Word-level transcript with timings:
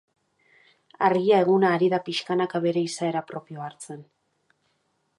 Argia 1.09 1.41
eguna 1.45 1.69
ari 1.79 1.91
da 1.95 2.01
pixkanaka 2.09 2.65
bere 2.65 2.85
izaera 2.89 3.25
propioa 3.33 3.69
hartzen. 3.71 4.05